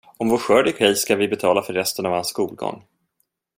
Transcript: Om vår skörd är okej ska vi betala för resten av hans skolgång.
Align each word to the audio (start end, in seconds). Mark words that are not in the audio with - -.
Om 0.17 0.29
vår 0.29 0.37
skörd 0.37 0.67
är 0.67 0.71
okej 0.73 0.95
ska 0.95 1.15
vi 1.15 1.27
betala 1.27 1.61
för 1.61 1.73
resten 1.73 2.05
av 2.05 2.11
hans 2.13 2.29
skolgång. 2.29 2.85